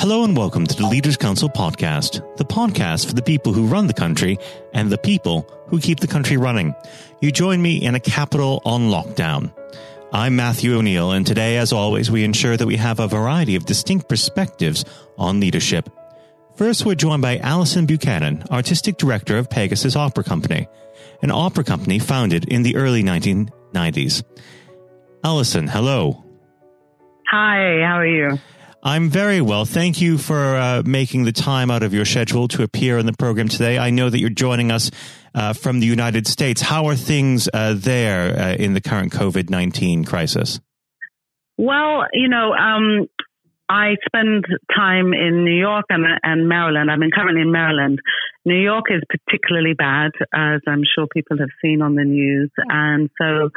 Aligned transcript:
Hello 0.00 0.24
and 0.24 0.34
welcome 0.34 0.66
to 0.66 0.74
the 0.74 0.86
Leaders 0.86 1.18
Council 1.18 1.50
podcast, 1.50 2.38
the 2.38 2.44
podcast 2.46 3.06
for 3.06 3.12
the 3.12 3.20
people 3.20 3.52
who 3.52 3.66
run 3.66 3.86
the 3.86 3.92
country 3.92 4.38
and 4.72 4.88
the 4.88 4.96
people 4.96 5.46
who 5.66 5.78
keep 5.78 6.00
the 6.00 6.06
country 6.06 6.38
running. 6.38 6.74
You 7.20 7.30
join 7.30 7.60
me 7.60 7.84
in 7.84 7.94
a 7.94 8.00
capital 8.00 8.62
on 8.64 8.88
lockdown. 8.88 9.52
I'm 10.10 10.36
Matthew 10.36 10.74
O'Neill, 10.74 11.10
and 11.10 11.26
today, 11.26 11.58
as 11.58 11.74
always, 11.74 12.10
we 12.10 12.24
ensure 12.24 12.56
that 12.56 12.66
we 12.66 12.76
have 12.76 12.98
a 12.98 13.08
variety 13.08 13.56
of 13.56 13.66
distinct 13.66 14.08
perspectives 14.08 14.86
on 15.18 15.38
leadership. 15.38 15.90
First, 16.56 16.86
we're 16.86 16.94
joined 16.94 17.20
by 17.20 17.36
Alison 17.36 17.84
Buchanan, 17.84 18.44
Artistic 18.50 18.96
Director 18.96 19.36
of 19.36 19.50
Pegasus 19.50 19.96
Opera 19.96 20.24
Company, 20.24 20.66
an 21.20 21.30
opera 21.30 21.62
company 21.62 21.98
founded 21.98 22.46
in 22.46 22.62
the 22.62 22.76
early 22.76 23.02
1990s. 23.02 24.24
Alison, 25.22 25.66
hello. 25.66 26.24
Hi, 27.30 27.82
how 27.86 27.98
are 27.98 28.06
you? 28.06 28.38
I'm 28.82 29.10
very 29.10 29.42
well. 29.42 29.66
Thank 29.66 30.00
you 30.00 30.16
for 30.16 30.56
uh, 30.56 30.82
making 30.86 31.24
the 31.24 31.32
time 31.32 31.70
out 31.70 31.82
of 31.82 31.92
your 31.92 32.06
schedule 32.06 32.48
to 32.48 32.62
appear 32.62 32.98
on 32.98 33.04
the 33.04 33.12
program 33.12 33.48
today. 33.48 33.76
I 33.76 33.90
know 33.90 34.08
that 34.08 34.18
you're 34.18 34.30
joining 34.30 34.70
us 34.70 34.90
uh, 35.34 35.52
from 35.52 35.80
the 35.80 35.86
United 35.86 36.26
States. 36.26 36.62
How 36.62 36.86
are 36.86 36.96
things 36.96 37.48
uh, 37.52 37.74
there 37.76 38.38
uh, 38.38 38.54
in 38.54 38.72
the 38.72 38.80
current 38.80 39.12
COVID 39.12 39.50
19 39.50 40.04
crisis? 40.04 40.60
Well, 41.58 42.06
you 42.14 42.28
know, 42.28 42.54
um, 42.54 43.06
I 43.70 43.94
spend 44.04 44.46
time 44.76 45.14
in 45.14 45.44
New 45.44 45.56
York 45.56 45.84
and, 45.90 46.04
and 46.24 46.48
Maryland. 46.48 46.90
I'm 46.90 47.00
currently 47.14 47.42
in 47.42 47.52
Maryland. 47.52 48.00
New 48.44 48.58
York 48.58 48.86
is 48.90 49.00
particularly 49.08 49.74
bad, 49.74 50.10
as 50.34 50.60
I'm 50.66 50.82
sure 50.82 51.06
people 51.06 51.38
have 51.38 51.50
seen 51.62 51.80
on 51.80 51.94
the 51.94 52.02
news. 52.02 52.50
And 52.68 53.10
so, 53.16 53.50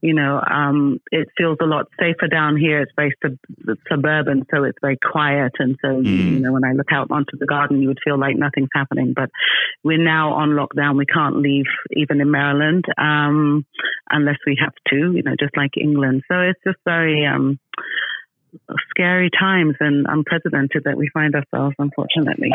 you 0.00 0.12
know, 0.12 0.40
um, 0.40 0.98
it 1.12 1.28
feels 1.38 1.58
a 1.62 1.66
lot 1.66 1.86
safer 2.00 2.26
down 2.26 2.56
here. 2.56 2.80
It's 2.80 2.90
very 2.96 3.14
sub- 3.22 3.76
suburban, 3.88 4.44
so 4.52 4.64
it's 4.64 4.78
very 4.80 4.98
quiet. 4.98 5.52
And 5.60 5.76
so, 5.80 5.88
mm. 5.88 6.04
you 6.04 6.40
know, 6.40 6.52
when 6.52 6.64
I 6.64 6.72
look 6.72 6.90
out 6.90 7.12
onto 7.12 7.36
the 7.38 7.46
garden, 7.46 7.80
you 7.80 7.88
would 7.88 8.00
feel 8.02 8.18
like 8.18 8.36
nothing's 8.36 8.70
happening. 8.74 9.12
But 9.14 9.30
we're 9.84 10.02
now 10.02 10.32
on 10.32 10.50
lockdown. 10.50 10.98
We 10.98 11.06
can't 11.06 11.36
leave 11.36 11.66
even 11.92 12.20
in 12.20 12.32
Maryland 12.32 12.86
um, 12.98 13.64
unless 14.10 14.38
we 14.46 14.58
have 14.60 14.74
to, 14.88 15.12
you 15.14 15.22
know, 15.22 15.36
just 15.38 15.56
like 15.56 15.76
England. 15.80 16.22
So 16.28 16.40
it's 16.40 16.60
just 16.66 16.78
very. 16.84 17.24
Um, 17.24 17.60
scary 18.90 19.30
times 19.38 19.74
and 19.80 20.06
unprecedented 20.08 20.82
that 20.84 20.96
we 20.96 21.08
find 21.12 21.34
ourselves, 21.34 21.74
unfortunately. 21.78 22.50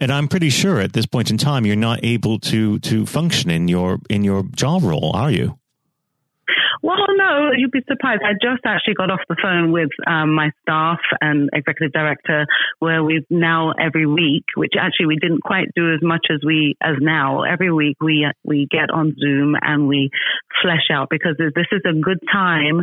And 0.00 0.12
I'm 0.12 0.28
pretty 0.28 0.50
sure 0.50 0.80
at 0.80 0.92
this 0.92 1.06
point 1.06 1.30
in 1.30 1.38
time, 1.38 1.64
you're 1.64 1.76
not 1.76 2.00
able 2.02 2.38
to 2.40 2.78
to 2.80 3.06
function 3.06 3.50
in 3.50 3.68
your 3.68 3.98
in 4.10 4.24
your 4.24 4.44
job 4.54 4.82
role, 4.82 5.12
are 5.14 5.30
you? 5.30 5.58
Well, 6.84 7.06
no, 7.16 7.48
you'd 7.56 7.70
be 7.70 7.80
surprised. 7.88 8.20
I 8.22 8.34
just 8.34 8.60
actually 8.66 8.92
got 8.92 9.10
off 9.10 9.20
the 9.26 9.36
phone 9.42 9.72
with 9.72 9.88
um, 10.06 10.34
my 10.34 10.50
staff 10.60 10.98
and 11.18 11.48
executive 11.54 11.94
director, 11.94 12.44
where 12.78 13.02
we've 13.02 13.24
now 13.30 13.72
every 13.72 14.06
week, 14.06 14.44
which 14.54 14.74
actually 14.78 15.06
we 15.06 15.16
didn't 15.16 15.42
quite 15.42 15.68
do 15.74 15.94
as 15.94 16.00
much 16.02 16.26
as 16.30 16.40
we 16.44 16.76
as 16.82 16.96
now. 17.00 17.44
Every 17.44 17.72
week 17.72 17.96
we 18.02 18.30
we 18.44 18.68
get 18.70 18.90
on 18.92 19.16
Zoom 19.18 19.54
and 19.62 19.88
we 19.88 20.10
flesh 20.60 20.92
out 20.92 21.08
because 21.08 21.36
this 21.38 21.66
is 21.72 21.80
a 21.88 21.98
good 21.98 22.20
time 22.30 22.82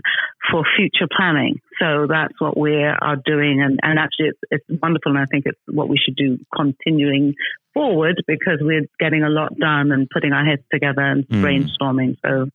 for 0.49 0.63
future 0.75 1.07
planning. 1.15 1.61
So 1.79 2.07
that's 2.09 2.33
what 2.39 2.57
we 2.57 2.83
are 2.83 3.17
doing, 3.23 3.61
and 3.61 3.79
and 3.83 3.99
actually 3.99 4.29
it's, 4.29 4.39
it's 4.49 4.81
wonderful, 4.81 5.11
and 5.11 5.19
I 5.19 5.25
think 5.25 5.45
it's 5.45 5.61
what 5.67 5.89
we 5.89 5.99
should 6.03 6.15
do 6.15 6.39
continuing 6.55 7.35
forward 7.75 8.15
because 8.25 8.57
we're 8.61 8.87
getting 8.99 9.21
a 9.21 9.29
lot 9.29 9.55
done 9.59 9.91
and 9.91 10.09
putting 10.09 10.33
our 10.33 10.43
heads 10.43 10.63
together 10.73 11.03
and 11.03 11.27
mm. 11.27 11.41
brainstorming. 11.43 12.17
So 12.25 12.49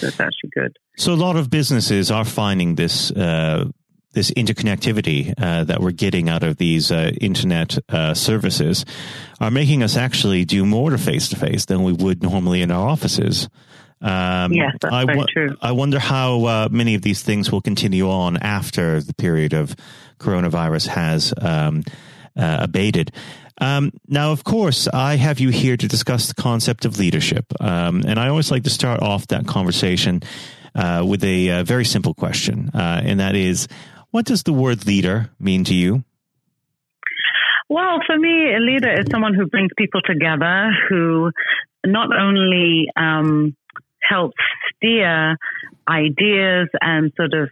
that's 0.00 0.20
actually 0.20 0.50
good. 0.54 0.78
So 0.96 1.12
a 1.12 1.16
lot 1.16 1.36
of 1.36 1.50
businesses 1.50 2.10
are 2.10 2.24
finding 2.24 2.74
this 2.74 3.10
uh, 3.10 3.66
this 4.16 4.30
interconnectivity 4.30 5.34
uh, 5.36 5.64
that 5.64 5.80
we're 5.80 5.90
getting 5.90 6.30
out 6.30 6.42
of 6.42 6.56
these 6.56 6.90
uh, 6.90 7.12
internet 7.20 7.76
uh, 7.90 8.14
services 8.14 8.84
are 9.40 9.50
making 9.50 9.82
us 9.82 9.94
actually 9.94 10.46
do 10.46 10.64
more 10.64 10.90
to 10.90 10.96
face 10.96 11.28
to 11.28 11.36
face 11.36 11.66
than 11.66 11.82
we 11.82 11.92
would 11.92 12.22
normally 12.22 12.62
in 12.62 12.70
our 12.70 12.88
offices. 12.88 13.48
Um, 14.00 14.52
yes, 14.52 14.72
that's 14.80 14.94
I 14.94 15.04
very 15.04 15.24
true. 15.28 15.56
I 15.60 15.72
wonder 15.72 15.98
how 15.98 16.44
uh, 16.44 16.68
many 16.70 16.94
of 16.94 17.02
these 17.02 17.22
things 17.22 17.52
will 17.52 17.60
continue 17.60 18.08
on 18.08 18.38
after 18.38 19.00
the 19.02 19.14
period 19.14 19.52
of 19.52 19.76
coronavirus 20.18 20.88
has 20.88 21.34
um, 21.40 21.82
uh, 22.36 22.58
abated. 22.60 23.12
Um, 23.58 23.92
now, 24.06 24.32
of 24.32 24.44
course, 24.44 24.86
I 24.88 25.16
have 25.16 25.40
you 25.40 25.48
here 25.48 25.76
to 25.76 25.88
discuss 25.88 26.28
the 26.28 26.34
concept 26.34 26.84
of 26.84 26.98
leadership. 26.98 27.46
Um, 27.60 28.02
and 28.06 28.18
I 28.18 28.28
always 28.28 28.50
like 28.50 28.64
to 28.64 28.70
start 28.70 29.00
off 29.02 29.28
that 29.28 29.46
conversation 29.46 30.22
uh, 30.74 31.04
with 31.08 31.24
a, 31.24 31.50
uh, 31.50 31.64
very 31.64 31.86
simple 31.86 32.12
question, 32.12 32.70
uh, 32.74 33.00
and 33.02 33.18
that 33.20 33.34
is 33.34 33.66
what 34.10 34.26
does 34.26 34.42
the 34.42 34.52
word 34.52 34.86
leader 34.86 35.30
mean 35.40 35.64
to 35.64 35.74
you? 35.74 36.04
Well, 37.68 37.98
for 38.06 38.16
me, 38.16 38.54
a 38.54 38.60
leader 38.60 38.92
is 39.00 39.06
someone 39.10 39.34
who 39.34 39.46
brings 39.46 39.70
people 39.76 40.00
together, 40.02 40.70
who 40.88 41.32
not 41.84 42.14
only 42.16 42.88
um, 42.94 43.56
helps 44.00 44.36
steer 44.74 45.36
ideas 45.88 46.68
and 46.80 47.12
sort 47.16 47.34
of 47.34 47.48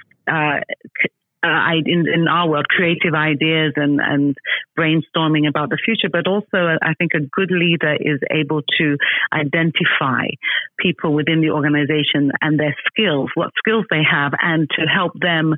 uh, 1.45 1.49
uh, 1.49 1.71
in, 1.85 2.07
in 2.09 2.27
our 2.29 2.49
world, 2.49 2.67
creative 2.69 3.15
ideas 3.15 3.75
and, 3.77 4.01
and 4.01 4.37
brainstorming 4.79 5.49
about 5.49 5.71
the 5.71 5.79
future, 5.85 6.09
but 6.11 6.27
also 6.27 6.79
I 6.83 6.95
think 6.99 7.13
a 7.15 7.21
good 7.21 7.51
leader 7.51 7.95
is 7.95 8.21
able 8.31 8.63
to 8.79 8.97
identify 9.33 10.29
people 10.79 11.13
within 11.13 11.41
the 11.41 11.51
organization 11.51 12.33
and 12.41 12.59
their 12.59 12.75
skills, 12.87 13.31
what 13.35 13.51
skills 13.59 13.85
they 13.91 14.03
have, 14.09 14.33
and 14.41 14.69
to 14.71 14.87
help 14.87 15.13
them, 15.21 15.55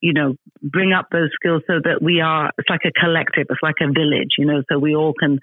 you 0.00 0.12
know, 0.12 0.34
bring 0.62 0.92
up 0.92 1.06
those 1.12 1.30
skills 1.34 1.62
so 1.66 1.74
that 1.84 2.02
we 2.02 2.20
are, 2.20 2.50
it's 2.58 2.68
like 2.68 2.84
a 2.84 2.92
collective, 2.92 3.46
it's 3.48 3.62
like 3.62 3.80
a 3.80 3.92
village, 3.92 4.34
you 4.38 4.46
know, 4.46 4.62
so 4.70 4.78
we 4.78 4.94
all 4.94 5.14
can 5.14 5.38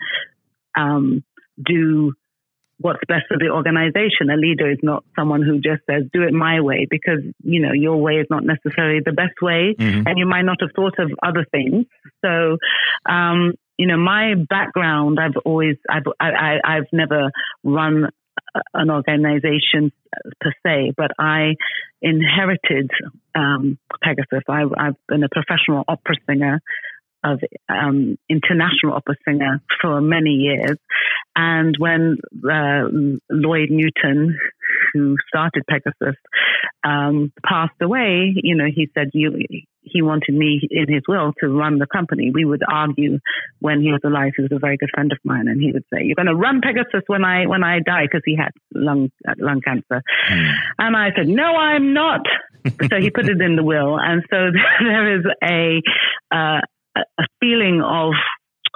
um, 0.77 1.23
do 1.63 2.13
what's 2.79 2.99
best 3.07 3.23
for 3.27 3.37
the 3.37 3.49
organization. 3.49 4.29
A 4.29 4.37
leader 4.37 4.69
is 4.69 4.79
not 4.83 5.03
someone 5.15 5.41
who 5.41 5.55
just 5.55 5.81
says, 5.89 6.03
do 6.11 6.23
it 6.23 6.33
my 6.33 6.61
way, 6.61 6.87
because, 6.89 7.19
you 7.43 7.61
know, 7.61 7.73
your 7.73 7.97
way 7.97 8.13
is 8.13 8.27
not 8.29 8.43
necessarily 8.43 9.01
the 9.03 9.13
best 9.13 9.41
way. 9.41 9.75
Mm-hmm. 9.77 10.07
And 10.07 10.17
you 10.17 10.25
might 10.25 10.43
not 10.43 10.57
have 10.61 10.71
thought 10.75 10.99
of 10.99 11.11
other 11.23 11.45
things. 11.51 11.85
So, 12.23 12.57
um, 13.09 13.53
you 13.77 13.87
know, 13.87 13.97
my 13.97 14.35
background, 14.49 15.19
I've 15.19 15.37
always, 15.45 15.77
I've, 15.89 16.03
I, 16.19 16.59
I, 16.63 16.75
have 16.75 16.87
never 16.93 17.31
run 17.63 18.09
an 18.73 18.89
organization 18.89 19.91
per 20.39 20.53
se, 20.65 20.93
but 20.95 21.11
I 21.19 21.55
inherited 22.01 22.89
um, 23.35 23.77
Pegasus. 24.01 24.43
I, 24.47 24.63
I've 24.77 24.95
been 25.07 25.23
a 25.23 25.29
professional 25.29 25.83
opera 25.87 26.15
singer 26.27 26.61
of 27.25 27.41
um, 27.69 28.17
international 28.29 28.93
opera 28.93 29.15
singer 29.27 29.61
for 29.81 29.99
many 29.99 30.31
years. 30.31 30.77
And 31.35 31.75
when 31.77 32.17
uh, 32.43 32.87
Lloyd 33.29 33.69
Newton, 33.71 34.37
who 34.93 35.17
started 35.27 35.63
Pegasus, 35.67 36.15
um, 36.83 37.33
passed 37.45 37.81
away, 37.81 38.33
you 38.35 38.55
know, 38.55 38.67
he 38.73 38.87
said 38.93 39.09
you, 39.13 39.39
he 39.81 40.01
wanted 40.01 40.33
me 40.35 40.61
in 40.69 40.93
his 40.93 41.03
will 41.07 41.33
to 41.41 41.49
run 41.49 41.79
the 41.79 41.87
company. 41.87 42.31
We 42.33 42.45
would 42.45 42.61
argue 42.67 43.19
when 43.59 43.81
he 43.81 43.91
was 43.91 44.01
alive. 44.03 44.33
He 44.35 44.43
was 44.43 44.51
a 44.51 44.59
very 44.59 44.77
good 44.77 44.89
friend 44.93 45.11
of 45.11 45.17
mine, 45.23 45.47
and 45.47 45.61
he 45.61 45.71
would 45.71 45.83
say, 45.93 46.03
"You're 46.03 46.15
going 46.15 46.27
to 46.27 46.35
run 46.35 46.61
Pegasus 46.61 47.03
when 47.07 47.23
I 47.23 47.45
when 47.47 47.63
I 47.63 47.79
die," 47.79 48.03
because 48.03 48.23
he 48.25 48.35
had 48.35 48.51
lung 48.73 49.09
lung 49.37 49.61
cancer. 49.61 50.01
Mm. 50.31 50.53
And 50.79 50.97
I 50.97 51.09
said, 51.15 51.27
"No, 51.27 51.43
I'm 51.43 51.93
not." 51.93 52.21
so 52.89 52.97
he 52.99 53.11
put 53.11 53.29
it 53.29 53.39
in 53.41 53.55
the 53.55 53.63
will, 53.63 53.97
and 53.99 54.23
so 54.29 54.37
there 54.79 55.19
is 55.19 55.25
a 55.43 55.81
uh, 56.35 56.61
a 56.95 57.25
feeling 57.39 57.81
of 57.81 58.13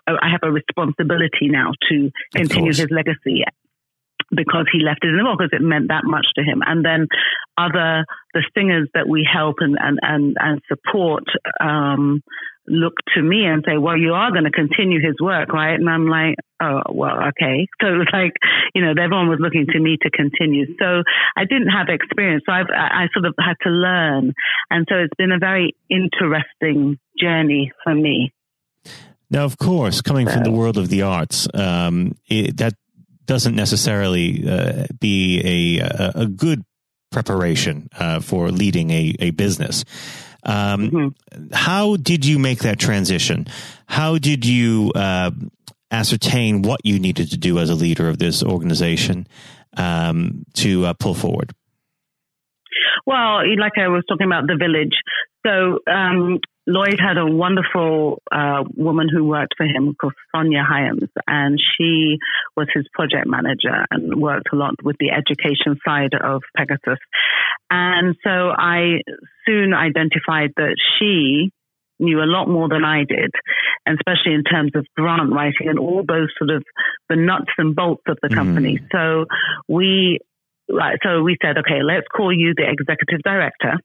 uh, 0.08 0.16
I 0.22 0.30
have 0.32 0.42
a 0.44 0.52
responsibility 0.52 1.50
now 1.50 1.72
to 1.90 2.12
continue 2.36 2.72
his 2.72 2.88
legacy 2.90 3.44
because 4.36 4.68
he 4.72 4.80
left 4.84 5.04
it 5.04 5.10
in 5.10 5.18
the 5.18 5.36
because 5.38 5.54
it 5.54 5.62
meant 5.62 5.90
that 5.90 6.04
much 6.04 6.26
to 6.36 6.44
him. 6.44 6.62
And 6.66 6.86
then 6.86 7.08
other 7.58 8.06
the 8.34 8.44
singers 8.56 8.88
that 8.94 9.08
we 9.08 9.28
help 9.32 9.58
and 9.60 9.78
and 9.80 10.00
and, 10.02 10.36
and 10.40 10.62
support 10.68 11.24
um, 11.60 12.22
look 12.68 12.94
to 13.16 13.22
me 13.22 13.46
and 13.46 13.64
say, 13.68 13.78
"Well, 13.78 13.98
you 13.98 14.14
are 14.14 14.32
going 14.32 14.44
to 14.44 14.52
continue 14.52 15.02
his 15.02 15.16
work, 15.20 15.52
right?" 15.52 15.74
And 15.74 15.90
I'm 15.90 16.08
like, 16.08 16.36
"Oh, 16.62 16.82
well, 16.92 17.30
okay." 17.30 17.68
So 17.82 17.88
it 17.88 17.98
was 17.98 18.10
like, 18.14 18.34
you 18.76 18.82
know, 18.82 18.92
everyone 18.92 19.30
was 19.30 19.40
looking 19.40 19.66
to 19.72 19.80
me 19.80 19.98
to 20.02 20.10
continue. 20.12 20.76
So 20.80 21.04
I 21.36 21.46
didn't 21.46 21.70
have 21.70 21.88
experience, 21.90 22.44
so 22.46 22.52
I've, 22.52 22.68
I 22.70 23.08
sort 23.14 23.26
of 23.26 23.34
had 23.40 23.56
to 23.64 23.70
learn, 23.70 24.34
and 24.70 24.86
so 24.90 24.96
it's 24.98 25.16
been 25.18 25.32
a 25.32 25.40
very 25.40 25.76
interesting 25.90 27.00
journey 27.18 27.72
for 27.84 27.96
me. 27.96 28.34
Now, 29.32 29.46
of 29.46 29.58
course, 29.58 30.02
coming 30.02 30.28
from 30.28 30.44
the 30.44 30.52
world 30.52 30.78
of 30.78 30.90
the 30.90 31.04
arts, 31.04 31.48
um, 31.54 32.16
it, 32.28 32.58
that 32.58 32.74
doesn't 33.30 33.56
necessarily 33.56 34.44
uh, 34.50 34.88
be 35.00 35.78
a, 35.80 36.22
a 36.24 36.26
good 36.26 36.64
preparation 37.12 37.88
uh, 38.00 38.20
for 38.20 38.50
leading 38.50 38.90
a, 38.90 39.16
a 39.20 39.30
business. 39.30 39.86
Um, 40.44 40.90
mm-hmm. 40.90 41.54
How 41.54 41.96
did 41.96 42.26
you 42.26 42.40
make 42.40 42.60
that 42.60 42.80
transition? 42.80 43.46
How 43.86 44.18
did 44.18 44.48
you 44.48 44.92
uh, 44.96 45.30
ascertain 45.92 46.64
what 46.64 46.82
you 46.84 46.98
needed 46.98 47.30
to 47.30 47.38
do 47.38 47.60
as 47.60 47.70
a 47.70 47.76
leader 47.76 48.10
of 48.10 48.18
this 48.18 48.42
organization 48.42 49.28
um, 49.78 50.44
to 50.56 50.88
uh, 50.88 50.94
pull 50.94 51.14
forward? 51.14 51.54
Well, 53.06 53.48
like 53.60 53.74
I 53.78 53.90
was 53.90 54.04
talking 54.10 54.26
about 54.26 54.48
the 54.48 54.58
village. 54.58 54.98
So 55.46 55.80
um, 55.92 56.40
Lloyd 56.70 57.00
had 57.00 57.18
a 57.18 57.26
wonderful 57.26 58.22
uh, 58.32 58.64
woman 58.78 59.10
who 59.12 59.24
worked 59.24 59.56
for 59.58 59.66
him 59.66 59.96
called 60.00 60.14
Sonia 60.32 60.64
Hyams, 60.64 61.10
and 61.26 61.60
she 61.60 62.20
was 62.56 62.68
his 62.72 62.86
project 62.94 63.26
manager 63.26 63.86
and 63.90 64.22
worked 64.22 64.50
a 64.54 64.56
lot 64.56 64.76
with 64.84 64.96
the 65.00 65.10
education 65.10 65.80
side 65.84 66.14
of 66.14 66.44
Pegasus. 66.56 67.00
And 67.72 68.16
so 68.24 68.30
I 68.56 69.02
soon 69.48 69.74
identified 69.74 70.52
that 70.58 70.76
she 71.00 71.50
knew 72.00 72.20
a 72.20 72.30
lot 72.30 72.48
more 72.48 72.70
than 72.70 72.86
I 72.86 73.00
did, 73.00 73.32
and 73.88 73.98
especially 73.98 74.36
in 74.36 74.44
terms 74.44 74.72
of 74.76 74.86
grant 74.96 75.34
writing 75.34 75.70
and 75.70 75.80
all 75.80 76.04
those 76.08 76.30
sort 76.38 76.52
of 76.52 76.64
the 77.10 77.16
nuts 77.16 77.52
and 77.58 77.76
bolts 77.76 78.04
of 78.08 78.20
the 78.22 78.30
company. 78.30 78.78
Mm. 78.78 78.88
So 78.92 79.26
we, 79.68 80.20
so 81.04 81.24
we 81.24 81.36
said, 81.42 81.58
okay, 81.58 81.82
let's 81.84 82.06
call 82.16 82.32
you 82.32 82.54
the 82.56 82.70
executive 82.70 83.24
director 83.24 83.80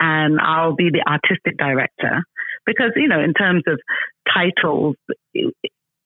and 0.00 0.40
I'll 0.40 0.74
be 0.74 0.90
the 0.90 1.04
artistic 1.06 1.56
director. 1.58 2.24
Because, 2.66 2.92
you 2.96 3.08
know, 3.08 3.20
in 3.20 3.34
terms 3.34 3.62
of 3.66 3.80
titles, 4.32 4.96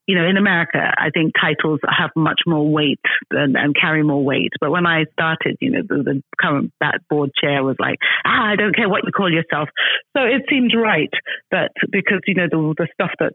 you 0.06 0.14
know, 0.16 0.26
in 0.26 0.36
America, 0.36 0.92
I 0.98 1.10
think 1.10 1.32
titles 1.40 1.80
have 1.88 2.10
much 2.14 2.40
more 2.46 2.70
weight 2.70 3.00
and, 3.30 3.56
and 3.56 3.74
carry 3.74 4.02
more 4.02 4.22
weight. 4.22 4.52
But 4.60 4.70
when 4.70 4.86
I 4.86 5.04
started, 5.12 5.56
you 5.60 5.70
know, 5.70 5.82
the, 5.88 6.02
the 6.02 6.22
current 6.40 6.72
that 6.80 7.00
board 7.08 7.30
chair 7.40 7.64
was 7.64 7.76
like, 7.78 7.98
ah, 8.24 8.52
I 8.52 8.56
don't 8.56 8.74
care 8.74 8.88
what 8.88 9.02
you 9.04 9.12
call 9.12 9.32
yourself. 9.32 9.68
So 10.16 10.22
it 10.24 10.42
seemed 10.48 10.72
right 10.76 11.10
that 11.50 11.72
because, 11.90 12.20
you 12.26 12.34
know, 12.34 12.48
the, 12.50 12.74
the 12.76 12.88
stuff 12.94 13.10
that 13.18 13.32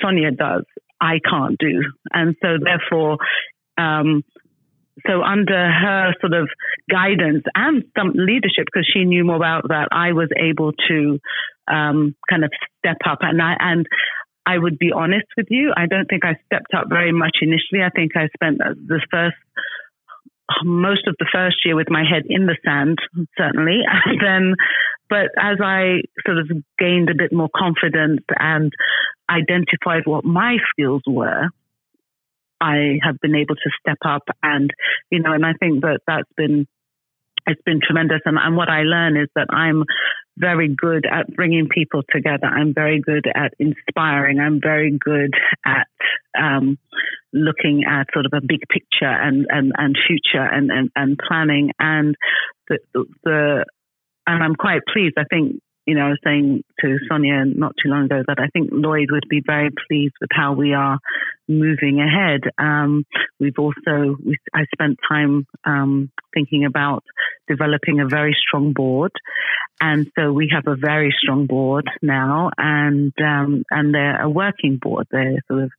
Sonia 0.00 0.30
does, 0.30 0.64
I 1.00 1.18
can't 1.28 1.58
do. 1.58 1.82
And 2.12 2.36
so 2.42 2.58
therefore, 2.62 3.18
um, 3.78 4.22
so 5.06 5.22
under 5.22 5.70
her 5.70 6.14
sort 6.20 6.34
of 6.34 6.48
guidance 6.90 7.44
and 7.54 7.84
some 7.96 8.12
leadership, 8.14 8.66
because 8.66 8.88
she 8.92 9.04
knew 9.04 9.24
more 9.24 9.36
about 9.36 9.68
that, 9.68 9.88
I 9.90 10.12
was 10.12 10.28
able 10.36 10.72
to 10.88 11.18
um, 11.68 12.14
kind 12.28 12.44
of 12.44 12.52
step 12.78 12.98
up. 13.08 13.18
And 13.22 13.40
I 13.40 13.56
and 13.58 13.86
I 14.44 14.58
would 14.58 14.78
be 14.78 14.92
honest 14.92 15.26
with 15.36 15.46
you, 15.50 15.72
I 15.76 15.86
don't 15.86 16.06
think 16.06 16.24
I 16.24 16.36
stepped 16.46 16.74
up 16.76 16.88
very 16.88 17.12
much 17.12 17.38
initially. 17.40 17.82
I 17.84 17.90
think 17.90 18.12
I 18.16 18.28
spent 18.34 18.58
the 18.58 19.00
first 19.10 19.36
most 20.64 21.06
of 21.06 21.14
the 21.18 21.26
first 21.32 21.56
year 21.64 21.76
with 21.76 21.88
my 21.88 22.04
head 22.04 22.24
in 22.28 22.46
the 22.46 22.56
sand, 22.64 22.98
certainly, 23.38 23.80
and 24.04 24.20
then. 24.20 24.54
But 25.08 25.28
as 25.38 25.58
I 25.62 26.00
sort 26.24 26.38
of 26.38 26.50
gained 26.78 27.10
a 27.10 27.14
bit 27.14 27.32
more 27.32 27.50
confidence 27.54 28.22
and 28.38 28.72
identified 29.28 30.06
what 30.06 30.24
my 30.24 30.56
skills 30.70 31.02
were, 31.06 31.50
I 32.62 32.98
have 33.02 33.18
been 33.20 33.34
able 33.34 33.56
to 33.56 33.70
step 33.80 33.98
up 34.06 34.22
and, 34.42 34.70
you 35.10 35.18
know, 35.18 35.32
and 35.32 35.44
I 35.44 35.52
think 35.58 35.82
that 35.82 36.00
that's 36.06 36.30
been, 36.36 36.66
it's 37.46 37.60
been 37.66 37.80
tremendous. 37.84 38.20
And, 38.24 38.38
and 38.38 38.56
what 38.56 38.68
I 38.68 38.82
learn 38.82 39.16
is 39.16 39.28
that 39.34 39.48
I'm 39.50 39.82
very 40.38 40.74
good 40.74 41.04
at 41.06 41.26
bringing 41.34 41.68
people 41.68 42.02
together. 42.08 42.46
I'm 42.46 42.72
very 42.72 43.00
good 43.00 43.26
at 43.34 43.52
inspiring. 43.58 44.38
I'm 44.38 44.60
very 44.62 44.96
good 44.98 45.34
at 45.66 45.88
um, 46.38 46.78
looking 47.32 47.84
at 47.88 48.06
sort 48.12 48.26
of 48.26 48.32
a 48.32 48.46
big 48.46 48.60
picture 48.70 49.10
and, 49.10 49.46
and, 49.48 49.72
and 49.76 49.98
future 50.06 50.44
and, 50.44 50.70
and, 50.70 50.90
and 50.94 51.18
planning. 51.18 51.72
And 51.78 52.14
the, 52.68 52.78
the, 53.24 53.64
and 54.26 54.42
I'm 54.42 54.54
quite 54.54 54.82
pleased. 54.92 55.14
I 55.18 55.24
think 55.28 55.60
you 55.86 55.94
know, 55.96 56.06
I 56.06 56.08
was 56.10 56.18
saying 56.24 56.62
to 56.80 56.98
Sonia 57.08 57.44
not 57.44 57.74
too 57.82 57.90
long 57.90 58.04
ago 58.04 58.22
that 58.26 58.38
I 58.38 58.46
think 58.52 58.70
Lloyd 58.72 59.08
would 59.10 59.26
be 59.28 59.42
very 59.44 59.70
pleased 59.88 60.14
with 60.20 60.30
how 60.32 60.52
we 60.52 60.74
are 60.74 60.98
moving 61.48 62.00
ahead. 62.00 62.42
Um, 62.56 63.04
we've 63.40 63.58
also, 63.58 64.16
we, 64.24 64.36
I 64.54 64.64
spent 64.72 64.98
time 65.08 65.46
um, 65.64 66.10
thinking 66.34 66.64
about 66.64 67.02
developing 67.48 68.00
a 68.00 68.06
very 68.06 68.36
strong 68.46 68.72
board, 68.72 69.12
and 69.80 70.10
so 70.16 70.32
we 70.32 70.52
have 70.54 70.72
a 70.72 70.76
very 70.76 71.12
strong 71.20 71.46
board 71.46 71.88
now, 72.00 72.50
and 72.56 73.12
um, 73.20 73.64
and 73.70 73.92
they're 73.92 74.22
a 74.22 74.30
working 74.30 74.78
board. 74.80 75.08
They're 75.10 75.42
sort 75.48 75.64
of 75.64 75.70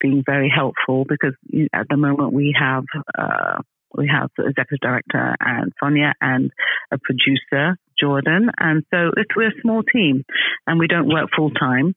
being 0.00 0.22
very 0.24 0.52
helpful 0.54 1.06
because 1.08 1.34
at 1.72 1.86
the 1.88 1.96
moment 1.96 2.32
we 2.32 2.54
have. 2.58 2.84
Uh, 3.18 3.62
we 3.96 4.08
have 4.08 4.30
the 4.36 4.46
executive 4.46 4.78
director 4.80 5.34
and 5.40 5.72
Sonia 5.82 6.14
and 6.20 6.52
a 6.92 6.98
producer, 6.98 7.76
Jordan. 8.00 8.50
And 8.58 8.84
so 8.92 9.10
it's, 9.16 9.34
we're 9.36 9.48
a 9.48 9.60
small 9.62 9.82
team 9.82 10.24
and 10.66 10.78
we 10.78 10.86
don't 10.86 11.08
work 11.08 11.28
full 11.36 11.50
time. 11.50 11.94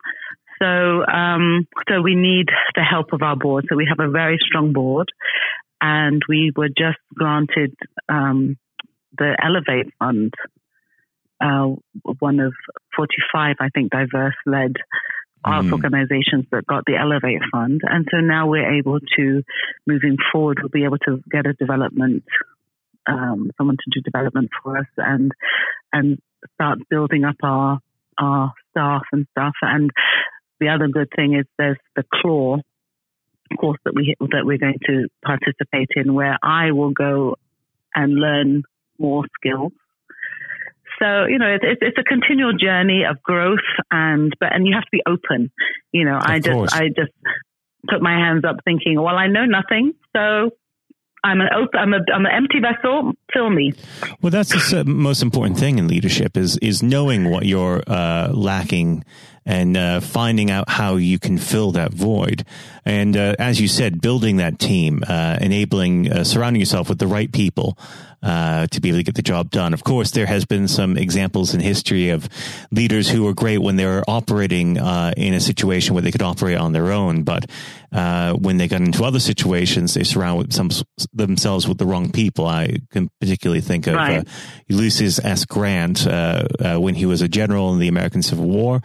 So, 0.62 1.06
um, 1.06 1.68
so 1.90 2.02
we 2.02 2.16
need 2.16 2.48
the 2.76 2.84
help 2.84 3.14
of 3.14 3.22
our 3.22 3.36
board. 3.36 3.66
So 3.70 3.76
we 3.76 3.88
have 3.90 4.06
a 4.06 4.12
very 4.12 4.38
strong 4.40 4.74
board 4.74 5.10
and 5.82 6.22
we 6.30 6.52
were 6.56 6.70
just 6.70 7.00
granted, 7.14 7.76
um, 8.08 8.58
the 9.18 9.36
Elevate 9.44 9.94
Fund, 10.00 10.34
uh, 11.42 11.76
one 12.20 12.40
of 12.40 12.54
45, 12.96 13.58
I 13.60 13.70
think, 13.70 13.92
diverse 13.92 14.36
led 14.46 14.74
arts 15.44 15.68
mm. 15.68 15.74
organizations 15.74 16.46
that 16.52 16.66
got 16.66 16.86
the 16.86 16.96
Elevate 16.96 17.42
Fund. 17.52 17.82
And 17.84 18.08
so 18.10 18.18
now 18.18 18.48
we're 18.48 18.78
able 18.78 19.00
to, 19.18 19.44
moving 19.86 20.18
forward, 20.32 20.60
we'll 20.62 20.70
be 20.70 20.86
able 20.86 21.00
to 21.00 21.22
get 21.30 21.46
a 21.46 21.54
development, 21.54 22.24
um, 23.08 23.52
someone 23.58 23.78
to 23.78 23.92
do 23.92 24.02
development 24.02 24.50
for 24.62 24.78
us 24.78 24.88
and, 24.98 25.32
and 25.92 26.20
start 26.56 26.80
building 26.90 27.24
up 27.24 27.36
our, 27.44 27.80
our 28.18 28.54
staff 28.72 29.04
and 29.12 29.26
stuff. 29.32 29.54
And 29.62 29.90
the 30.60 30.70
other 30.70 30.88
good 30.88 31.10
thing 31.16 31.36
is 31.36 31.46
there's 31.58 31.78
the 31.96 32.04
Clore 32.14 32.62
course 33.60 33.80
that 33.86 33.94
we, 33.96 34.16
that 34.20 34.46
we're 34.46 34.58
going 34.58 34.80
to 34.88 35.08
participate 35.24 35.90
in 35.96 36.14
where 36.14 36.38
I 36.42 36.72
will 36.72 36.92
go 36.92 37.36
and 37.94 38.16
learn 38.16 38.64
more 38.98 39.26
skills 39.36 39.74
so 41.04 41.26
you 41.26 41.38
know, 41.38 41.58
it's, 41.62 41.80
it's 41.82 41.98
a 41.98 42.04
continual 42.04 42.54
journey 42.54 43.04
of 43.10 43.22
growth, 43.24 43.66
and 43.92 44.34
but 44.40 44.54
and 44.54 44.66
you 44.68 44.74
have 44.74 44.84
to 44.84 44.90
be 44.92 45.02
open. 45.06 45.52
You 45.92 46.06
know, 46.06 46.18
of 46.18 46.24
I 46.24 46.40
course. 46.40 46.72
just 46.72 46.82
I 46.82 46.88
just 46.90 47.12
put 47.90 48.02
my 48.02 48.14
hands 48.14 48.44
up, 48.46 48.58
thinking, 48.64 49.02
well, 49.02 49.18
I 49.18 49.28
know 49.28 49.46
nothing, 49.46 49.94
so 50.16 50.52
I'm 51.24 51.40
an 51.40 51.48
open, 51.56 51.80
I'm 51.80 51.94
a 51.94 52.00
I'm 52.14 52.26
an 52.26 52.32
empty 52.32 52.60
vessel. 52.60 53.14
Fill 53.32 53.50
me. 53.50 53.74
Well, 54.22 54.30
that's 54.30 54.72
the 54.72 54.84
most 54.84 55.22
important 55.22 55.58
thing 55.58 55.80
in 55.80 55.88
leadership 55.88 56.36
is 56.36 56.58
is 56.58 56.84
knowing 56.84 57.30
what 57.30 57.46
you're 57.46 57.82
uh, 57.88 58.30
lacking 58.34 59.06
and 59.46 59.76
uh, 59.76 60.00
finding 60.00 60.50
out 60.52 60.70
how 60.70 60.96
you 60.96 61.20
can 61.20 61.38
fill 61.38 61.72
that 61.72 61.94
void. 61.94 62.46
And 62.86 63.16
uh, 63.16 63.36
as 63.40 63.60
you 63.60 63.68
said, 63.68 64.02
building 64.02 64.38
that 64.38 64.60
team, 64.60 65.04
uh, 65.08 65.38
enabling, 65.42 66.12
uh, 66.12 66.24
surrounding 66.24 66.60
yourself 66.60 66.90
with 66.90 67.00
the 67.00 67.08
right 67.08 67.32
people 67.32 67.78
uh, 68.24 68.68
to 68.68 68.80
be 68.80 68.90
able 68.90 69.00
to 69.00 69.04
get 69.04 69.16
the 69.16 69.22
job 69.22 69.52
done. 69.52 69.74
Of 69.74 69.84
course, 69.84 70.12
there 70.12 70.26
has 70.26 70.46
been 70.46 70.68
some 70.68 70.98
examples 70.98 71.54
in 71.54 71.60
history 71.60 72.10
of 72.10 72.30
leaders 72.72 73.10
who 73.10 73.24
were 73.24 73.34
great 73.34 73.58
when 73.58 73.76
they 73.76 73.86
were 73.86 74.04
operating 74.08 74.80
uh, 74.80 75.14
in 75.18 75.34
a 75.34 75.42
situation 75.42 75.94
where 75.94 76.02
they 76.02 76.12
could 76.12 76.22
operate 76.22 76.58
on 76.58 76.72
their 76.72 76.92
own, 76.92 77.24
but 77.24 77.50
uh, 77.92 78.34
when 78.34 78.58
they 78.58 78.68
got 78.68 78.82
into 78.82 79.04
other 79.04 79.20
situations, 79.20 79.94
they 79.94 80.04
surround 80.04 80.54
some, 80.54 80.70
themselves 81.14 81.68
with 81.68 81.78
the 81.78 81.86
wrong 81.86 82.12
people. 82.12 82.48
I 82.48 82.78
can 82.92 83.10
particularly 83.20 83.62
think 83.62 83.88
of 83.88 83.96
uh, 83.96 83.98
right. 83.98 84.28
Ulysses 84.68 85.20
S. 85.20 85.46
Grant 85.46 86.08
uh, 86.08 86.48
uh, 86.60 86.78
when 86.78 86.96
he 86.96 87.06
was 87.06 87.22
a 87.22 87.28
general 87.28 87.74
in 87.74 87.80
the 87.80 87.88
American 87.88 88.24
Civil 88.24 88.46
War. 88.46 88.82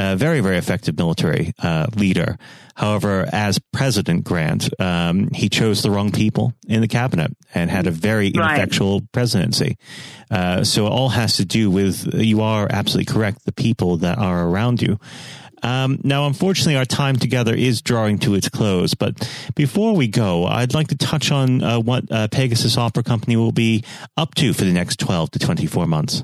A 0.00 0.16
very, 0.16 0.40
very 0.40 0.56
effective 0.58 0.96
military 0.96 1.52
leader. 1.96 2.38
However, 2.78 3.28
as 3.32 3.58
President 3.72 4.22
Grant, 4.22 4.70
um, 4.80 5.30
he 5.34 5.48
chose 5.48 5.82
the 5.82 5.90
wrong 5.90 6.12
people 6.12 6.52
in 6.68 6.80
the 6.80 6.86
cabinet 6.86 7.36
and 7.52 7.68
had 7.68 7.88
a 7.88 7.90
very 7.90 8.28
ineffectual 8.28 9.00
right. 9.00 9.12
presidency. 9.12 9.76
Uh, 10.30 10.62
so 10.62 10.86
it 10.86 10.90
all 10.90 11.08
has 11.08 11.38
to 11.38 11.44
do 11.44 11.72
with, 11.72 12.14
you 12.14 12.40
are 12.40 12.68
absolutely 12.70 13.12
correct, 13.12 13.44
the 13.44 13.52
people 13.52 13.96
that 13.96 14.18
are 14.18 14.46
around 14.46 14.80
you. 14.80 15.00
Um, 15.64 16.00
now, 16.04 16.28
unfortunately, 16.28 16.76
our 16.76 16.84
time 16.84 17.16
together 17.16 17.52
is 17.52 17.82
drawing 17.82 18.18
to 18.20 18.34
its 18.34 18.48
close. 18.48 18.94
But 18.94 19.28
before 19.56 19.96
we 19.96 20.06
go, 20.06 20.46
I'd 20.46 20.72
like 20.72 20.86
to 20.88 20.96
touch 20.96 21.32
on 21.32 21.64
uh, 21.64 21.80
what 21.80 22.04
uh, 22.12 22.28
Pegasus 22.28 22.78
Opera 22.78 23.02
Company 23.02 23.36
will 23.36 23.50
be 23.50 23.82
up 24.16 24.36
to 24.36 24.52
for 24.52 24.64
the 24.64 24.72
next 24.72 25.00
12 25.00 25.32
to 25.32 25.38
24 25.40 25.88
months. 25.88 26.22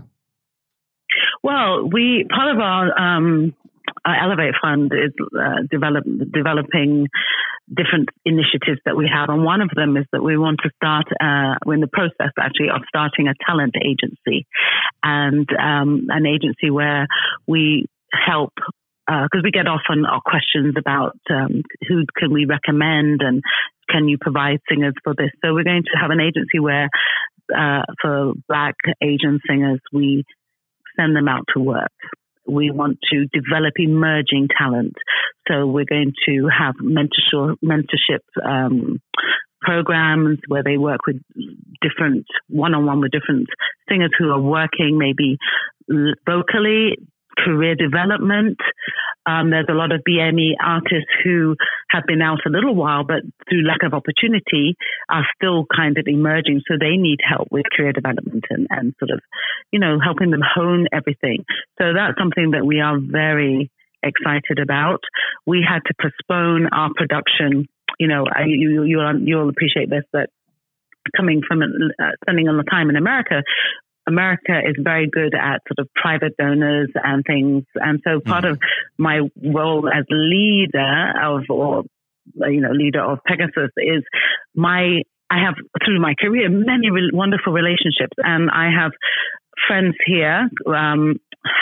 Well, 1.43 1.88
we 1.88 2.26
part 2.33 2.54
of 2.54 2.61
our 2.61 2.97
um, 2.97 3.54
our 3.57 3.63
Elevate 4.12 4.54
Fund 4.61 4.92
is 4.92 5.12
uh, 5.38 5.62
develop, 5.70 6.04
developing 6.04 7.08
different 7.68 8.11
initiatives 8.25 8.80
that 8.84 8.96
we 8.96 9.11
have, 9.12 9.30
and 9.30 9.44
one 9.44 9.62
of 9.62 9.70
them 9.75 9.96
is 9.96 10.04
that 10.12 10.23
we 10.23 10.37
want 10.37 10.61
to 10.62 10.70
start. 10.76 11.06
Uh, 11.20 11.56
we're 11.64 11.75
in 11.75 11.80
the 11.80 11.88
process 11.88 12.32
actually 12.38 12.68
of 12.68 12.82
starting 12.88 13.28
a 13.28 13.34
talent 13.46 13.75
agency, 13.80 14.46
and 15.02 15.49
um, 15.58 16.06
an 16.11 16.26
agency 16.26 16.70
where 16.70 17.06
we 17.46 17.87
help 18.12 18.52
because 19.06 19.40
uh, 19.40 19.44
we 19.44 19.50
get 19.50 19.66
often 19.66 20.04
our 20.06 20.20
questions 20.25 20.75
about 20.78 21.16
um, 21.30 21.62
who 21.88 22.04
can 22.16 22.32
we 22.32 22.46
recommend 22.46 23.20
and 23.20 23.42
can 23.88 24.08
you 24.08 24.16
provide 24.18 24.61
singers 24.68 24.94
for 25.04 25.14
this. 25.16 25.30
So 25.44 25.52
we're 25.52 25.64
going 25.64 25.82
to 25.84 25.99
have 26.00 26.11
an 26.11 26.20
agency 26.20 26.58
where 26.58 26.88
uh, 27.54 27.82
for 28.00 28.32
Black 28.49 28.76
Asian 29.02 29.40
singers 29.46 29.80
we 29.92 30.25
send 30.96 31.14
them 31.14 31.28
out 31.28 31.44
to 31.54 31.61
work 31.61 31.92
we 32.47 32.71
want 32.71 32.99
to 33.13 33.27
develop 33.33 33.75
emerging 33.77 34.49
talent. 34.57 34.95
So 35.49 35.67
we're 35.67 35.85
going 35.85 36.13
to 36.27 36.49
have 36.49 36.75
mentorship, 36.83 38.21
um, 38.45 39.01
programs 39.61 40.39
where 40.47 40.63
they 40.63 40.77
work 40.77 41.01
with 41.07 41.17
different 41.81 42.27
one-on-one 42.49 43.01
with 43.01 43.13
different 43.13 43.49
singers 43.89 44.11
who 44.19 44.31
are 44.31 44.41
working 44.41 44.99
maybe 44.99 45.39
vocally 46.27 46.99
career 47.37 47.75
development. 47.75 48.59
Um, 49.26 49.50
there's 49.50 49.67
a 49.71 49.75
lot 49.75 49.93
of 49.93 50.03
BME 50.09 50.53
artists 50.62 51.11
who 51.23 51.57
have 51.91 52.05
been 52.07 52.21
out 52.21 52.41
a 52.47 52.50
little 52.50 52.75
while, 52.75 53.05
but 53.05 53.23
through 53.49 53.67
lack 53.67 53.83
of 53.83 53.95
opportunity 53.95 54.76
are 55.09 55.25
still 55.35 55.64
kind 55.75 55.97
of 55.97 56.05
emerging. 56.07 56.61
So 56.69 56.76
they 56.79 56.97
need 56.97 57.21
help 57.26 57.49
with 57.50 57.64
career 57.75 57.93
development 57.93 58.45
and, 58.50 58.67
and 58.71 58.95
sort 58.99 59.11
of, 59.11 59.21
you 59.73 59.81
know, 59.81 59.99
helping 60.03 60.31
them 60.31 60.43
hone 60.43 60.87
everything. 60.93 61.45
So 61.79 61.93
that's 61.95 62.19
something 62.19 62.50
that 62.53 62.67
we 62.67 62.81
are 62.81 62.99
very 63.00 63.71
excited 64.03 64.59
about. 64.62 65.00
We 65.47 65.67
had 65.67 65.81
to 65.87 65.95
postpone 66.00 66.69
our 66.73 66.91
production. 66.95 67.67
You 67.99 68.09
know, 68.09 68.26
you, 68.45 68.85
you'll, 68.85 69.21
you'll 69.21 69.49
appreciate 69.49 69.88
this, 69.88 70.05
that 70.12 70.29
coming 71.17 71.43
from 71.47 71.62
uh, 71.62 72.05
spending 72.23 72.49
a 72.49 72.53
lot 72.53 72.61
of 72.61 72.71
time 72.71 72.91
in 72.91 72.97
America, 72.97 73.43
America 74.06 74.58
is 74.58 74.76
very 74.78 75.08
good 75.11 75.34
at 75.34 75.62
sort 75.66 75.78
of 75.78 75.88
private 75.94 76.37
donors 76.37 76.90
and 76.94 77.25
things. 77.26 77.64
And 77.75 78.00
so 78.04 78.20
part 78.20 78.44
mm-hmm. 78.44 78.52
of 78.52 78.61
my 78.99 79.20
role 79.42 79.88
as 79.88 80.04
leader 80.11 81.12
of, 81.23 81.42
or, 81.49 81.84
you 82.37 82.61
know, 82.61 82.73
leader 82.73 83.02
of 83.02 83.18
Pegasus 83.26 83.70
is 83.76 84.02
my, 84.54 85.02
I 85.30 85.38
have 85.44 85.54
through 85.84 86.00
my 86.00 86.14
career 86.20 86.49
many 86.50 86.90
re- 86.90 87.11
wonderful 87.12 87.52
relationships 87.52 88.16
and 88.18 88.50
I 88.50 88.70
have 88.78 88.92
friends 89.66 89.94
here, 90.06 90.49
um, 90.66 91.16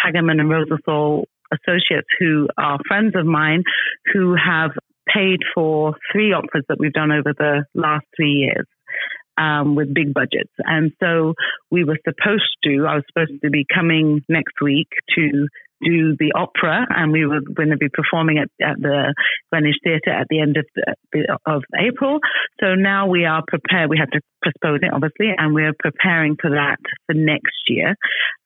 Hageman 0.04 0.40
and 0.40 0.50
Rosenthal 0.50 1.26
associates 1.52 2.08
who 2.18 2.48
are 2.58 2.78
friends 2.88 3.14
of 3.14 3.26
mine 3.26 3.62
who 4.12 4.34
have 4.34 4.70
paid 5.12 5.40
for 5.54 5.94
three 6.10 6.32
operas 6.32 6.64
that 6.68 6.78
we've 6.78 6.92
done 6.92 7.12
over 7.12 7.34
the 7.36 7.64
last 7.74 8.06
three 8.16 8.32
years 8.32 8.66
um, 9.38 9.74
with 9.74 9.94
big 9.94 10.14
budgets. 10.14 10.52
And 10.58 10.92
so 11.00 11.34
we 11.70 11.84
were 11.84 11.98
supposed 12.04 12.56
to, 12.64 12.86
I 12.88 12.96
was 12.96 13.04
supposed 13.08 13.40
to 13.42 13.50
be 13.50 13.66
coming 13.72 14.22
next 14.28 14.60
week 14.60 14.88
to 15.16 15.48
do 15.82 16.16
the 16.18 16.32
opera, 16.34 16.86
and 16.88 17.12
we 17.12 17.26
were 17.26 17.40
going 17.40 17.70
to 17.70 17.76
be 17.76 17.88
performing 17.92 18.38
at, 18.38 18.48
at 18.64 18.76
the 18.80 19.14
Greenwich 19.50 19.76
Theatre 19.84 20.10
at 20.10 20.26
the 20.28 20.40
end 20.40 20.56
of 20.56 20.66
the, 20.74 21.38
of 21.46 21.62
April. 21.78 22.18
So 22.60 22.74
now 22.74 23.08
we 23.08 23.24
are 23.24 23.42
prepared. 23.46 23.90
We 23.90 23.98
had 23.98 24.12
to 24.12 24.20
postpone 24.44 24.84
it, 24.84 24.92
obviously, 24.92 25.32
and 25.36 25.54
we're 25.54 25.74
preparing 25.78 26.36
for 26.40 26.50
that 26.50 26.78
for 27.06 27.14
next 27.14 27.68
year. 27.68 27.94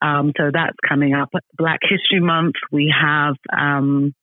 Um, 0.02 0.32
so 0.36 0.50
that's 0.52 0.76
coming 0.86 1.14
up. 1.14 1.30
Black 1.56 1.80
History 1.82 2.20
Month. 2.20 2.54
We 2.70 2.92
have 2.94 3.34
um, 3.56 4.14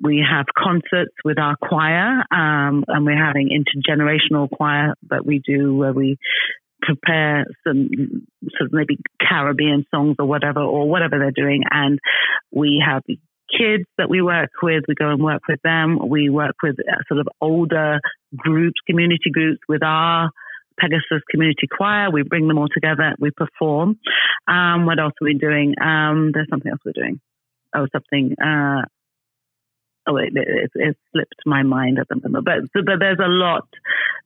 we 0.00 0.24
have 0.28 0.46
concerts 0.56 1.14
with 1.24 1.38
our 1.38 1.56
choir, 1.56 2.24
um, 2.32 2.84
and 2.88 3.06
we're 3.06 3.16
having 3.16 3.50
intergenerational 3.50 4.50
choir 4.50 4.94
that 5.10 5.24
we 5.24 5.40
do 5.44 5.74
where 5.76 5.92
we 5.92 6.16
prepare 6.84 7.46
some 7.66 7.88
sort 8.56 8.68
of 8.68 8.72
maybe 8.72 8.98
Caribbean 9.20 9.84
songs 9.90 10.16
or 10.18 10.26
whatever, 10.26 10.60
or 10.60 10.88
whatever 10.88 11.18
they're 11.18 11.44
doing. 11.44 11.62
And 11.70 11.98
we 12.52 12.82
have 12.84 13.02
kids 13.06 13.84
that 13.98 14.08
we 14.08 14.22
work 14.22 14.50
with. 14.62 14.84
We 14.88 14.94
go 14.94 15.10
and 15.10 15.22
work 15.22 15.42
with 15.48 15.60
them. 15.62 15.98
We 16.08 16.28
work 16.28 16.56
with 16.62 16.76
sort 17.08 17.20
of 17.20 17.28
older 17.40 18.00
groups, 18.36 18.80
community 18.86 19.30
groups 19.32 19.60
with 19.68 19.82
our 19.82 20.30
Pegasus 20.78 21.22
Community 21.30 21.68
Choir. 21.70 22.10
We 22.10 22.22
bring 22.22 22.48
them 22.48 22.58
all 22.58 22.68
together. 22.72 23.14
We 23.18 23.30
perform. 23.30 23.98
Um, 24.48 24.86
what 24.86 24.98
else 24.98 25.14
are 25.20 25.24
we 25.24 25.34
doing? 25.34 25.74
Um, 25.80 26.30
there's 26.32 26.48
something 26.50 26.70
else 26.70 26.80
we're 26.84 26.92
doing. 26.92 27.20
Oh, 27.74 27.86
something. 27.92 28.34
Uh, 28.40 28.82
oh, 30.06 30.16
it, 30.16 30.32
it, 30.34 30.70
it, 30.74 30.96
slipped 31.12 31.40
my 31.46 31.62
mind 31.62 31.98
at 31.98 32.08
the 32.08 32.16
moment. 32.16 32.44
But, 32.44 32.84
but 32.84 32.98
there's 32.98 33.18
a 33.18 33.28
lot 33.28 33.68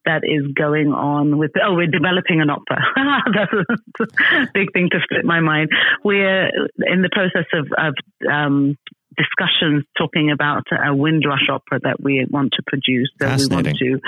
that 0.04 0.22
is 0.24 0.52
going 0.52 0.92
on 0.92 1.38
with, 1.38 1.52
oh, 1.62 1.74
we're 1.74 1.86
developing 1.86 2.40
an 2.40 2.50
opera. 2.50 2.82
That's 3.34 3.52
a 3.52 4.48
big 4.54 4.72
thing 4.72 4.88
to 4.90 4.98
slip 5.08 5.24
my 5.24 5.40
mind. 5.40 5.70
We're 6.04 6.48
in 6.78 7.02
the 7.02 7.10
process 7.12 7.46
of, 7.52 7.66
of 7.76 7.94
um, 8.30 8.76
discussions 9.16 9.84
talking 9.96 10.30
about 10.30 10.64
a 10.72 10.94
Windrush 10.94 11.48
opera 11.50 11.80
that 11.82 12.02
we 12.02 12.24
want 12.30 12.52
to 12.54 12.62
produce. 12.66 13.10
So 13.20 13.26
we 13.26 13.54
want 13.54 13.78
to, 13.78 14.00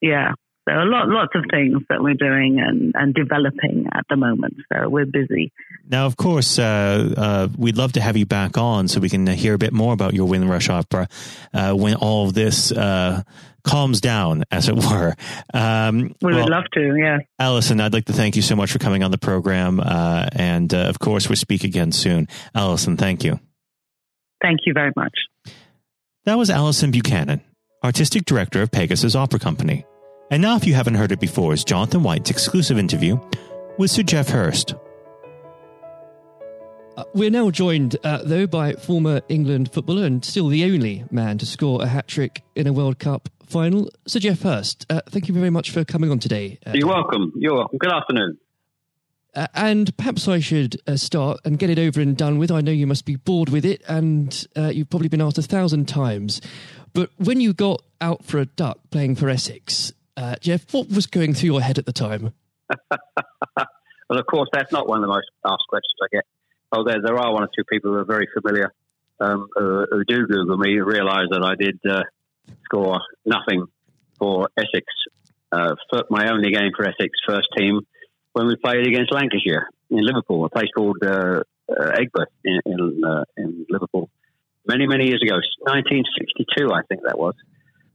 yeah. 0.00 0.32
So 0.70 0.76
a 0.76 0.84
lot, 0.84 1.08
lots 1.08 1.32
of 1.34 1.44
things 1.50 1.82
that 1.88 2.00
we're 2.00 2.14
doing 2.14 2.60
and, 2.60 2.92
and 2.94 3.12
developing 3.12 3.88
at 3.92 4.04
the 4.08 4.16
moment. 4.16 4.54
So 4.72 4.88
we're 4.88 5.06
busy. 5.06 5.52
Now, 5.88 6.06
of 6.06 6.16
course, 6.16 6.60
uh, 6.60 7.12
uh, 7.16 7.48
we'd 7.56 7.76
love 7.76 7.92
to 7.94 8.00
have 8.00 8.16
you 8.16 8.26
back 8.26 8.56
on 8.56 8.86
so 8.86 9.00
we 9.00 9.08
can 9.08 9.26
hear 9.26 9.54
a 9.54 9.58
bit 9.58 9.72
more 9.72 9.92
about 9.92 10.14
your 10.14 10.28
Windrush 10.28 10.68
opera 10.68 11.08
uh, 11.52 11.72
when 11.72 11.96
all 11.96 12.28
of 12.28 12.34
this 12.34 12.70
uh, 12.70 13.22
calms 13.64 14.00
down, 14.00 14.44
as 14.52 14.68
it 14.68 14.76
were. 14.90 15.14
Um, 15.52 16.14
we 16.22 16.32
well, 16.32 16.42
would 16.42 16.50
love 16.50 16.64
to, 16.74 16.96
yeah. 16.96 17.18
Alison, 17.40 17.80
I'd 17.80 17.92
like 17.92 18.04
to 18.04 18.12
thank 18.12 18.36
you 18.36 18.42
so 18.42 18.54
much 18.54 18.70
for 18.70 18.78
coming 18.78 19.02
on 19.02 19.10
the 19.10 19.18
program. 19.18 19.80
Uh, 19.80 20.28
and 20.32 20.72
uh, 20.72 20.82
of 20.82 21.00
course, 21.00 21.28
we'll 21.28 21.36
speak 21.36 21.64
again 21.64 21.90
soon. 21.90 22.28
Alison, 22.54 22.96
thank 22.96 23.24
you. 23.24 23.40
Thank 24.40 24.60
you 24.66 24.72
very 24.72 24.92
much. 24.94 25.14
That 26.26 26.36
was 26.38 26.48
Alison 26.48 26.92
Buchanan, 26.92 27.40
Artistic 27.82 28.24
Director 28.24 28.62
of 28.62 28.70
Pegasus 28.70 29.16
Opera 29.16 29.40
Company. 29.40 29.84
And 30.32 30.42
now, 30.42 30.54
if 30.54 30.64
you 30.64 30.74
haven't 30.74 30.94
heard 30.94 31.10
it 31.10 31.18
before, 31.18 31.52
is 31.52 31.64
Jonathan 31.64 32.04
White's 32.04 32.30
exclusive 32.30 32.78
interview 32.78 33.18
with 33.78 33.90
Sir 33.90 34.04
Geoff 34.04 34.28
Hurst. 34.28 34.76
Uh, 36.96 37.02
we're 37.14 37.30
now 37.30 37.50
joined, 37.50 37.96
uh, 38.04 38.22
though, 38.22 38.46
by 38.46 38.74
former 38.74 39.22
England 39.28 39.72
footballer 39.72 40.04
and 40.04 40.24
still 40.24 40.46
the 40.46 40.64
only 40.64 41.04
man 41.10 41.36
to 41.38 41.46
score 41.46 41.82
a 41.82 41.86
hat 41.86 42.06
trick 42.06 42.42
in 42.54 42.68
a 42.68 42.72
World 42.72 43.00
Cup 43.00 43.28
final, 43.44 43.90
Sir 44.06 44.20
Geoff 44.20 44.42
Hurst. 44.42 44.86
Uh, 44.88 45.00
thank 45.08 45.26
you 45.26 45.34
very 45.34 45.50
much 45.50 45.72
for 45.72 45.84
coming 45.84 46.12
on 46.12 46.20
today. 46.20 46.60
Uh, 46.64 46.74
You're 46.74 46.86
welcome. 46.86 47.32
You're 47.34 47.56
welcome. 47.56 47.78
Good 47.78 47.92
afternoon. 47.92 48.38
Uh, 49.34 49.48
and 49.54 49.96
perhaps 49.96 50.28
I 50.28 50.38
should 50.38 50.80
uh, 50.86 50.94
start 50.94 51.40
and 51.44 51.58
get 51.58 51.70
it 51.70 51.78
over 51.80 52.00
and 52.00 52.16
done 52.16 52.38
with. 52.38 52.52
I 52.52 52.60
know 52.60 52.70
you 52.70 52.86
must 52.86 53.04
be 53.04 53.16
bored 53.16 53.48
with 53.48 53.64
it, 53.64 53.82
and 53.88 54.46
you've 54.56 54.90
probably 54.90 55.08
been 55.08 55.20
asked 55.20 55.38
a 55.38 55.42
thousand 55.42 55.88
times. 55.88 56.40
But 56.92 57.10
when 57.16 57.40
you 57.40 57.52
got 57.52 57.82
out 58.00 58.24
for 58.24 58.38
a 58.38 58.46
duck 58.46 58.78
playing 58.90 59.16
for 59.16 59.28
Essex, 59.28 59.92
uh, 60.20 60.36
Geoff, 60.40 60.72
what 60.72 60.88
was 60.90 61.06
going 61.06 61.34
through 61.34 61.50
your 61.50 61.60
head 61.60 61.78
at 61.78 61.86
the 61.86 61.92
time? 61.92 62.32
well, 62.90 64.18
of 64.18 64.26
course, 64.26 64.48
that's 64.52 64.70
not 64.70 64.86
one 64.86 64.98
of 64.98 65.02
the 65.02 65.08
most 65.08 65.28
asked 65.44 65.64
questions 65.68 65.94
I 66.02 66.08
get. 66.12 66.24
Oh, 66.72 66.84
there, 66.84 67.00
there 67.02 67.16
are 67.16 67.32
one 67.32 67.42
or 67.42 67.48
two 67.56 67.64
people 67.64 67.92
who 67.92 67.98
are 67.98 68.04
very 68.04 68.28
familiar 68.34 68.72
um, 69.18 69.48
who, 69.54 70.04
do 70.06 70.26
Google 70.26 70.56
me, 70.56 70.78
realise 70.78 71.28
that 71.30 71.42
I 71.42 71.54
did 71.54 71.78
uh, 71.88 72.02
score 72.64 73.00
nothing 73.24 73.66
for 74.18 74.48
Essex, 74.56 74.86
uh, 75.52 75.74
my 76.10 76.30
only 76.30 76.52
game 76.52 76.70
for 76.76 76.84
Essex 76.84 77.10
first 77.26 77.48
team 77.56 77.80
when 78.32 78.46
we 78.46 78.56
played 78.56 78.86
against 78.86 79.12
Lancashire 79.12 79.68
in 79.90 80.04
Liverpool, 80.04 80.44
a 80.44 80.50
place 80.50 80.68
called 80.76 80.98
uh, 81.02 81.42
uh 81.70 81.96
Aigburth 81.96 82.26
in, 82.44 82.60
in, 82.66 83.02
uh, 83.04 83.24
in 83.36 83.66
Liverpool, 83.68 84.08
many, 84.66 84.86
many 84.86 85.06
years 85.06 85.20
ago, 85.22 85.36
1962, 85.60 86.72
I 86.72 86.82
think 86.88 87.02
that 87.04 87.18
was. 87.18 87.34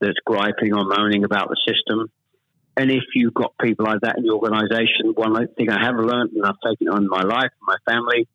that's 0.00 0.18
griping 0.24 0.74
or 0.74 0.84
moaning 0.84 1.24
about 1.24 1.48
the 1.48 1.56
system. 1.66 2.10
And 2.76 2.90
if 2.90 3.04
you've 3.14 3.34
got 3.34 3.54
people 3.60 3.86
like 3.86 4.00
that 4.02 4.18
in 4.18 4.24
your 4.24 4.34
organisation, 4.34 5.14
one 5.14 5.34
thing 5.56 5.70
I 5.70 5.82
have 5.82 5.96
learned, 5.96 6.32
and 6.32 6.44
I've 6.44 6.60
taken 6.64 6.88
on 6.88 7.08
my 7.08 7.22
life, 7.22 7.50
and 7.50 7.66
my 7.66 7.76
family, 7.86 8.28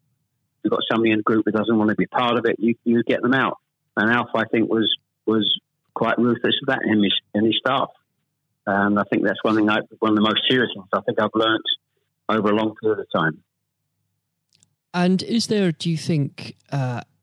you've 0.63 0.71
got 0.71 0.81
somebody 0.91 1.11
in 1.11 1.17
the 1.17 1.23
group 1.23 1.45
that 1.45 1.53
doesn't 1.53 1.77
want 1.77 1.89
to 1.89 1.95
be 1.95 2.07
part 2.07 2.37
of 2.37 2.45
it, 2.45 2.55
you, 2.57 2.75
you 2.83 3.03
get 3.03 3.21
them 3.21 3.33
out. 3.33 3.57
And 3.95 4.11
Alf, 4.11 4.29
I 4.35 4.45
think, 4.45 4.69
was 4.69 4.89
was 5.25 5.59
quite 5.93 6.17
ruthless 6.17 6.55
with 6.61 6.67
that 6.67 6.79
in 6.85 7.03
his, 7.43 7.57
staff. 7.59 7.89
And 8.65 8.99
I 8.99 9.03
think 9.11 9.23
that's 9.23 9.43
one 9.43 9.55
thing, 9.55 9.69
I, 9.69 9.79
one 9.99 10.11
of 10.11 10.15
the 10.15 10.21
most 10.21 10.41
serious 10.49 10.71
things 10.73 10.87
I 10.93 11.01
think 11.01 11.19
I've 11.19 11.29
learnt 11.35 11.61
over 12.29 12.49
a 12.49 12.55
long 12.55 12.75
period 12.81 12.99
of 12.99 13.07
time. 13.13 13.43
And 14.93 15.21
is 15.23 15.47
there, 15.47 15.71
do 15.71 15.89
you 15.89 15.97
think, 15.97 16.55
uh, 16.71 17.01